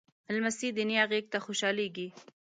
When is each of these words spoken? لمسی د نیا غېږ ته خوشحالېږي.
لمسی 0.33 0.67
د 0.73 0.79
نیا 0.89 1.03
غېږ 1.11 1.25
ته 1.33 1.37
خوشحالېږي. 1.45 2.07